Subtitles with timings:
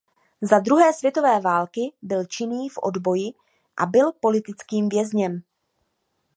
[0.41, 3.33] Za druhé světové války byl činný v odboji
[3.77, 5.43] a byl politickým vězněm.